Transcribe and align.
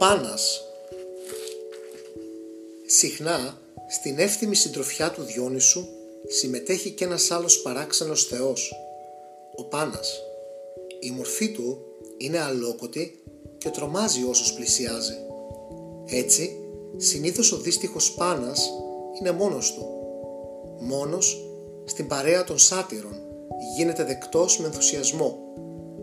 Πάνας 0.00 0.62
Συχνά 2.86 3.60
στην 3.88 4.18
εύθυμη 4.18 4.54
συντροφιά 4.54 5.10
του 5.10 5.22
Διόνυσου 5.22 5.84
συμμετέχει 6.28 6.90
και 6.90 7.04
ένας 7.04 7.30
άλλος 7.30 7.62
παράξενος 7.62 8.26
θεός, 8.26 8.72
ο 9.56 9.64
Πάνας. 9.64 10.22
Η 11.00 11.10
μορφή 11.10 11.50
του 11.50 11.78
είναι 12.16 12.38
αλόκοτη 12.38 13.22
και 13.58 13.70
τρομάζει 13.70 14.24
όσους 14.24 14.52
πλησιάζει. 14.52 15.14
Έτσι, 16.06 16.56
συνήθως 16.96 17.52
ο 17.52 17.56
δύστιχος 17.56 18.14
Πάνας 18.14 18.70
είναι 19.18 19.30
μόνος 19.30 19.74
του. 19.74 19.86
Μόνος 20.78 21.50
στην 21.84 22.06
παρέα 22.06 22.44
των 22.44 22.58
σάτυρων 22.58 23.14
γίνεται 23.76 24.04
δεκτός 24.04 24.58
με 24.58 24.66
ενθουσιασμό 24.66 25.38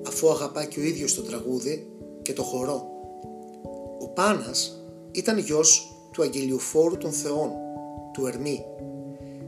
αφού 0.07 0.29
αγαπά 0.29 0.65
και 0.65 0.79
ο 0.79 0.83
ίδιος 0.83 1.13
το 1.13 1.21
τραγούδι 1.21 1.87
και 2.21 2.33
το 2.33 2.43
χορό. 2.43 2.95
Ο 4.17 4.21
Πάνας 4.21 4.81
ήταν 5.11 5.37
γιος 5.37 5.95
του 6.11 6.21
αγγελιοφόρου 6.21 6.97
των 6.97 7.11
θεών, 7.11 7.49
του 8.13 8.25
Ερμή. 8.25 8.63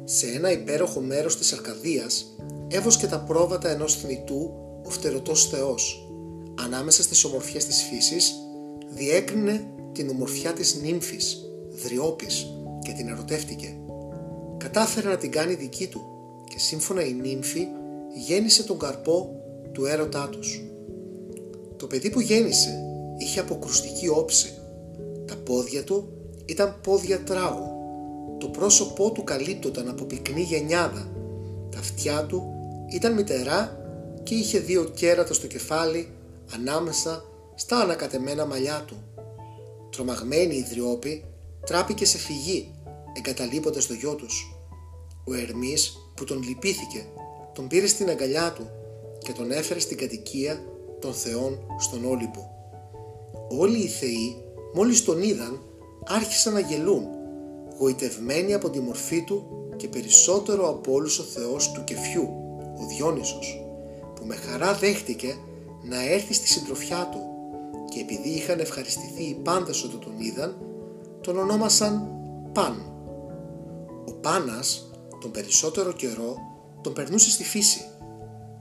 Σε 0.03 0.27
ένα 0.27 0.51
υπέροχο 0.51 0.99
μέρος 0.99 1.37
της 1.37 1.53
Αρκαδίας 1.53 2.35
έβοσκε 2.67 3.07
τα 3.07 3.19
πρόβατα 3.19 3.69
ενός 3.69 3.95
θνητού 3.95 4.53
ο 4.85 4.89
φτερωτός 4.89 5.47
θεός. 5.47 6.09
Ανάμεσα 6.63 7.03
στις 7.03 7.23
ομορφιές 7.23 7.65
της 7.65 7.83
φύσης 7.83 8.33
διέκρινε 8.89 9.73
την 9.91 10.09
ομορφιά 10.09 10.53
της 10.53 10.75
νύμφης, 10.81 11.37
Δριόπης 11.83 12.47
και 12.81 12.91
την 12.91 13.07
ερωτεύτηκε. 13.07 13.75
Κατάφερε 14.57 15.09
να 15.09 15.17
την 15.17 15.31
κάνει 15.31 15.53
δική 15.53 15.87
του 15.87 16.01
και 16.49 16.59
σύμφωνα 16.59 17.05
η 17.05 17.13
νύμφη 17.13 17.67
γέννησε 18.27 18.63
τον 18.63 18.79
καρπό 18.79 19.35
του 19.71 19.85
έρωτά 19.85 20.29
τους. 20.31 20.61
Το 21.77 21.87
παιδί 21.87 22.09
που 22.09 22.21
γέννησε 22.21 22.83
είχε 23.17 23.39
αποκρουστική 23.39 24.07
όψη. 24.07 24.59
Τα 25.30 25.35
πόδια 25.35 25.84
του 25.84 26.10
ήταν 26.46 26.80
πόδια 26.84 27.24
τράγου. 27.24 27.68
Το 28.38 28.48
πρόσωπό 28.48 29.12
του 29.12 29.24
καλύπτονταν 29.24 29.90
από 29.90 30.05
πυκνή 30.05 30.41
γενιάδα. 30.41 31.10
Τα 31.72 31.80
αυτιά 31.80 32.26
του 32.26 32.44
ήταν 32.94 33.13
μητερά 33.13 33.77
και 34.24 34.35
είχε 34.35 34.60
δύο 34.60 34.84
κέρατα 34.84 35.34
στο 35.34 35.48
κεφάλι 35.48 36.12
ανάμεσα 36.54 37.24
στα 37.55 37.77
ανακατεμένα 37.77 38.46
μαλλιά 38.46 38.84
του. 38.88 38.96
Τρομαγμένη 39.90 40.55
η 40.55 40.66
Δριόπη 40.70 41.26
τράπηκε 41.66 42.05
σε 42.05 42.18
φυγή 42.18 42.74
εγκαταλείποντας 43.18 43.88
το 43.88 43.94
γιο 43.94 44.16
τους. 44.16 44.55
Ο 45.24 45.34
Ερμής 45.34 46.12
που 46.16 46.24
τον 46.24 46.44
λυπήθηκε 46.44 47.05
τον 47.54 47.68
πήρε 47.68 47.88
στην 47.88 48.10
αγκαλιά 48.10 48.54
του 48.54 48.70
και 49.24 49.32
τον 49.32 49.52
έφερε 49.52 49.80
στην 49.80 49.98
κατοικία 49.98 50.63
των 51.00 51.13
θεών 51.13 51.60
στον 51.80 52.05
Όλυμπο. 52.05 52.57
Όλοι 53.50 53.77
οι 53.77 53.88
θεοί 53.88 54.44
μόλις 54.73 55.03
τον 55.03 55.21
είδαν 55.21 55.62
άρχισαν 56.07 56.53
να 56.53 56.59
γελούν, 56.59 57.07
γοητευμένοι 57.77 58.53
από 58.53 58.70
τη 58.70 58.79
μορφή 58.79 59.23
του 59.23 59.43
και 59.76 59.87
περισσότερο 59.87 60.70
από 60.70 60.93
όλους 60.93 61.20
ο 61.20 61.23
θεός 61.23 61.71
του 61.71 61.84
κεφιού, 61.84 62.27
ο 62.79 62.85
Διόνυσος, 62.87 63.65
που 64.16 64.25
με 64.25 64.35
χαρά 64.35 64.73
δέχτηκε 64.73 65.35
να 65.84 66.11
έρθει 66.11 66.34
στη 66.34 66.47
συντροφιά 66.47 67.09
του 67.11 67.19
και 67.89 68.00
επειδή 68.00 68.29
είχαν 68.29 68.59
ευχαριστηθεί 68.59 69.23
οι 69.23 69.39
πάντες 69.44 69.84
όταν 69.84 70.00
τον 70.00 70.19
είδαν, 70.19 70.57
τον 71.22 71.38
ονόμασαν 71.38 72.07
Παν. 72.53 72.94
Ο 74.07 74.13
Πάνας 74.13 74.91
τον 75.22 75.31
περισσότερο 75.31 75.91
καιρό 75.91 76.35
τον 76.81 76.94
περνούσε 76.94 77.29
στη 77.29 77.44
φύση. 77.44 77.85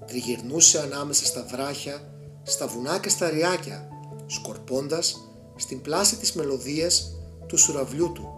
Τριγυρνούσε 0.07 0.81
ανάμεσα 0.81 1.25
στα 1.25 1.47
βράχια, 1.51 2.13
στα 2.43 2.67
βουνά 2.67 2.99
και 2.99 3.09
στα 3.09 3.31
ριάκια, 3.31 3.89
σκορπώντας 4.27 5.28
στην 5.59 5.81
πλάση 5.81 6.17
της 6.17 6.33
μελωδίας 6.33 7.13
του 7.47 7.57
σουραβλιού 7.57 8.13
του. 8.13 8.29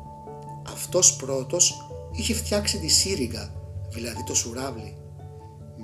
Αυτός 0.73 1.17
πρώτος 1.17 1.91
είχε 2.13 2.35
φτιάξει 2.35 2.79
τη 2.79 2.89
σύριγγα, 2.89 3.55
δηλαδή 3.93 4.25
το 4.25 4.35
σουράβλι. 4.35 4.97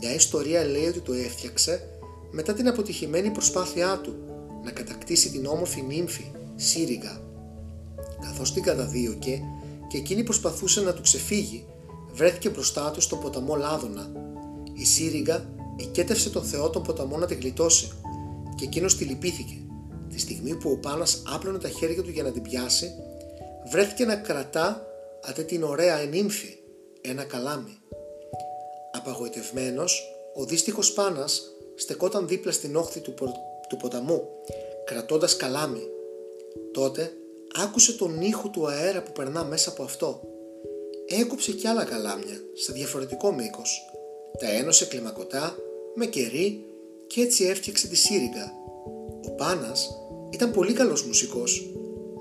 Μια 0.01 0.15
ιστορία 0.15 0.65
λέει 0.65 0.87
ότι 0.87 1.01
το 1.01 1.13
έφτιαξε 1.13 1.89
μετά 2.31 2.53
την 2.53 2.69
αποτυχημένη 2.69 3.31
προσπάθειά 3.31 4.01
του 4.03 4.15
να 4.65 4.71
κατακτήσει 4.71 5.31
την 5.31 5.47
όμορφη 5.47 5.83
νύμφη, 5.83 6.25
σύριγγα. 6.57 7.21
Καθώς 8.21 8.53
την 8.53 8.63
καταδίωκε 8.63 9.43
και 9.89 9.97
εκείνη 9.99 10.23
προσπαθούσε 10.23 10.81
να 10.81 10.93
του 10.93 11.03
ξεφύγει, 11.03 11.65
βρέθηκε 12.13 12.49
μπροστά 12.49 12.91
του 12.91 13.01
στο 13.01 13.17
ποταμό 13.17 13.57
Λάδωνα. 13.57 14.11
Η 14.73 14.85
σύριγγα 14.85 15.49
οικέτευσε 15.77 16.31
τον 16.31 16.43
Θεό 16.43 16.71
τον 16.71 16.83
ποταμό 16.83 17.17
να 17.17 17.27
την 17.27 17.39
γλιτώσει 17.41 17.89
και 18.55 18.65
εκείνος 18.65 18.97
τη 18.97 19.05
λυπήθηκε. 19.05 19.66
Τη 20.17 20.23
στιγμή 20.23 20.55
που 20.55 20.71
ο 20.71 20.77
Πάνας 20.77 21.23
άπλωνε 21.35 21.59
τα 21.59 21.69
χέρια 21.69 22.03
του 22.03 22.11
για 22.11 22.23
να 22.23 22.31
την 22.33 22.43
πιάσει, 22.43 22.95
βρέθηκε 23.71 24.05
να 24.05 24.17
κρατά 24.17 24.87
αυτή 25.25 25.45
την 25.45 25.63
ωραία 25.63 25.99
ενύμφη, 25.99 26.59
ένα 27.01 27.25
καλάμι. 27.25 27.79
Απαγοητευμένος, 28.93 30.03
ο 30.35 30.45
δύστιχος 30.45 30.93
Πάνας 30.93 31.43
στεκόταν 31.75 32.29
δίπλα 32.29 32.53
στην 32.53 32.77
όχθη 32.77 33.01
του, 33.01 33.15
του 33.69 33.77
ποταμού, 33.77 34.29
κρατώντας 34.85 35.37
καλάμι. 35.37 35.83
Τότε 36.73 37.13
άκουσε 37.55 37.93
τον 37.93 38.21
ήχο 38.21 38.49
του 38.49 38.69
αέρα 38.69 39.03
που 39.03 39.13
περνά 39.13 39.45
μέσα 39.45 39.71
από 39.71 39.83
αυτό. 39.83 40.21
Έκοψε 41.07 41.53
κι 41.53 41.67
άλλα 41.67 41.85
καλάμια, 41.85 42.41
σε 42.55 42.73
διαφορετικό 42.73 43.33
μήκος. 43.33 43.91
Τα 44.39 44.51
ένωσε 44.51 44.87
κλιμακωτά, 44.87 45.57
με 45.95 46.07
κερί 46.07 46.65
και 47.07 47.21
έτσι 47.21 47.45
έφτιαξε 47.45 47.89
τη 47.89 47.97
σύριγγα. 47.97 48.53
Ο 49.27 49.31
Πάνας 49.31 50.06
ήταν 50.31 50.51
πολύ 50.53 50.73
καλός 50.73 51.07
μουσικός 51.07 51.71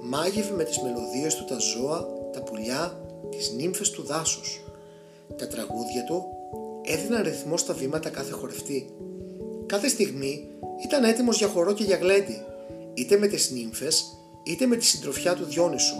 μάγευε 0.02 0.56
με 0.56 0.64
τις 0.64 0.80
μελωδίες 0.82 1.36
του 1.36 1.46
τα 1.46 1.58
ζώα, 1.58 2.08
τα 2.34 2.42
πουλιά, 2.42 3.00
τις 3.30 3.52
νύμφες 3.52 3.90
του 3.90 4.04
δάσους. 4.04 4.62
Τα 5.36 5.48
τραγούδια 5.48 6.04
του 6.04 6.24
έδιναν 6.84 7.24
ρυθμό 7.24 7.58
στα 7.58 7.74
βήματα 7.74 8.10
κάθε 8.10 8.32
χορευτή. 8.32 8.90
Κάθε 9.66 9.88
στιγμή 9.88 10.48
ήταν 10.84 11.04
έτοιμος 11.04 11.38
για 11.38 11.48
χορό 11.48 11.74
και 11.74 11.84
για 11.84 11.98
γλέντι, 11.98 12.42
είτε 12.94 13.18
με 13.18 13.28
τις 13.28 13.52
νύμφες, 13.52 14.18
είτε 14.44 14.66
με 14.66 14.76
τη 14.76 14.86
συντροφιά 14.86 15.36
του 15.36 15.46
Διόνυσου. 15.46 15.96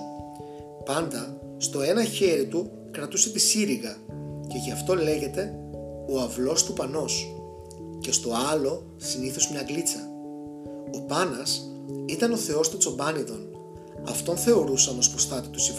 Πάντα 0.86 1.38
στο 1.58 1.82
ένα 1.82 2.04
χέρι 2.04 2.46
του 2.46 2.72
κρατούσε 2.92 3.30
τη 3.30 3.40
σύριγγα 3.40 3.98
και 4.48 4.58
γι' 4.58 4.72
αυτό 4.72 4.96
λέγεται 4.96 5.60
ο 6.10 6.20
αυλός 6.20 6.64
του 6.64 6.74
Πανός 6.74 7.36
και 8.00 8.12
στο 8.12 8.32
άλλο 8.52 8.84
συνήθως 8.98 9.52
μια 9.52 9.66
γλίτσα. 9.68 10.10
Ο 10.96 11.02
Πάνας 11.02 11.70
ήταν 12.06 12.32
ο 12.32 12.38
θεός 12.38 12.70
των 12.70 12.80
τσομπάνιδων 12.80 13.56
Αυτόν 14.08 14.38
θεωρούσαν 14.38 14.98
ως 14.98 15.10
προστάτη 15.10 15.48
τους 15.48 15.70
οι 15.70 15.74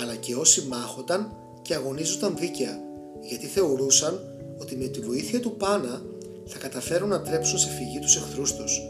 αλλά 0.00 0.14
και 0.14 0.34
όσοι 0.34 0.66
μάχονταν 0.66 1.32
και 1.62 1.74
αγωνίζονταν 1.74 2.36
δίκαια, 2.36 2.80
γιατί 3.20 3.46
θεωρούσαν 3.46 4.20
ότι 4.60 4.76
με 4.76 4.86
τη 4.86 5.00
βοήθεια 5.00 5.40
του 5.40 5.56
Πάνα 5.56 6.02
θα 6.46 6.58
καταφέρουν 6.58 7.08
να 7.08 7.20
τρέψουν 7.20 7.58
σε 7.58 7.68
φυγή 7.68 7.98
τους 7.98 8.16
εχθρούς 8.16 8.54
τους, 8.54 8.80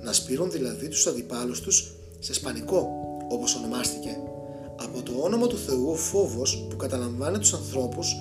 να 0.00 0.12
σπείρουν 0.12 0.50
δηλαδή 0.50 0.88
τους 0.88 1.06
αντιπάλους 1.06 1.60
τους 1.60 1.94
σε 2.18 2.34
σπανικό, 2.34 2.88
όπως 3.28 3.54
ονομάστηκε. 3.54 4.16
Από 4.76 5.02
το 5.02 5.12
όνομα 5.20 5.46
του 5.46 5.58
Θεού 5.58 5.90
ο 5.90 5.94
φόβος 5.94 6.66
που 6.70 6.76
καταλαμβάνει 6.76 7.38
τους 7.38 7.52
ανθρώπους 7.52 8.16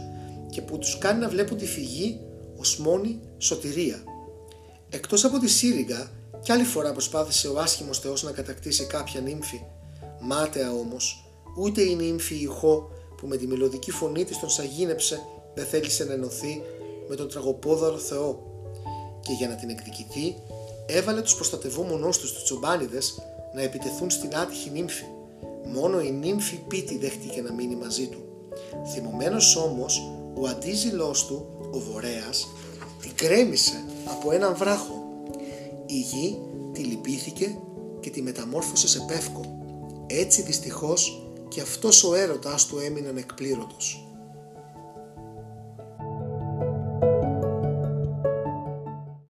και 0.49 0.61
που 0.61 0.77
τους 0.77 0.97
κάνει 0.97 1.19
να 1.19 1.29
βλέπουν 1.29 1.57
τη 1.57 1.65
φυγή 1.65 2.19
ως 2.57 2.77
μόνη 2.77 3.19
σωτηρία. 3.37 4.03
Εκτός 4.89 5.25
από 5.25 5.39
τη 5.39 5.47
Σύριγγα 5.47 6.11
κι 6.43 6.51
άλλη 6.51 6.63
φορά 6.63 6.91
προσπάθησε 6.91 7.47
ο 7.47 7.59
άσχημος 7.59 7.99
θεός 7.99 8.23
να 8.23 8.31
κατακτήσει 8.31 8.85
κάποια 8.85 9.21
νύμφη. 9.21 9.61
Μάταια 10.19 10.71
όμως, 10.71 11.25
ούτε 11.57 11.81
η 11.81 11.95
νύμφη 11.95 12.35
ηχό 12.35 12.91
που 13.17 13.27
με 13.27 13.37
τη 13.37 13.47
μελωδική 13.47 13.91
φωνή 13.91 14.23
της 14.23 14.39
τον 14.39 14.49
σαγίνεψε 14.49 15.21
δεν 15.53 15.65
θέλησε 15.65 16.03
να 16.03 16.13
ενωθεί 16.13 16.61
με 17.09 17.15
τον 17.15 17.29
τραγωπόδαρο 17.29 17.97
θεό. 17.97 18.43
Και 19.21 19.31
για 19.31 19.47
να 19.47 19.55
την 19.55 19.69
εκδικηθεί, 19.69 20.35
έβαλε 20.85 21.21
τους 21.21 21.35
προστατευόμενούς 21.35 22.17
τους 22.17 22.33
τους 22.33 22.43
τσομπάνιδες 22.43 23.21
να 23.53 23.61
επιτεθούν 23.61 24.09
στην 24.09 24.35
άτυχη 24.35 24.69
νύμφη. 24.69 25.03
Μόνο 25.65 26.01
η 26.01 26.11
νύμφη 26.11 26.55
πίτη 26.55 26.97
δέχτηκε 26.97 27.41
να 27.41 27.51
μείνει 27.51 27.75
μαζί 27.75 28.07
του. 28.07 28.19
Θυμωμένος 28.93 29.55
όμως, 29.55 30.11
ο 30.41 30.47
αντίζηλός 30.47 31.25
του, 31.25 31.45
ο 31.71 31.79
Βορέας, 31.79 32.47
την 33.01 33.11
κρέμισε 33.15 33.83
από 34.05 34.31
έναν 34.31 34.55
βράχο 34.55 35.00
η 35.91 35.99
γη 35.99 36.37
τη 36.71 36.81
λυπήθηκε 36.81 37.57
και 37.99 38.09
τη 38.09 38.21
μεταμόρφωσε 38.21 38.87
σε 38.87 39.05
πεύκο. 39.07 39.41
Έτσι 40.07 40.41
δυστυχώς 40.41 41.31
και 41.47 41.61
αυτός 41.61 42.03
ο 42.03 42.15
έρωτας 42.15 42.65
του 42.65 42.77
έμεινε 42.79 43.07
ανεκπλήρωτος. 43.07 44.10